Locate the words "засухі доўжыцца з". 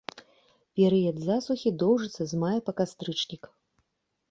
1.27-2.41